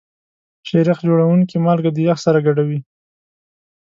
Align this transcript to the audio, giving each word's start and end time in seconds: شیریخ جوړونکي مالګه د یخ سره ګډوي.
شیریخ 0.67 0.99
جوړونکي 1.07 1.55
مالګه 1.65 1.91
د 1.93 1.97
یخ 2.07 2.17
سره 2.25 2.39
ګډوي. 2.45 2.79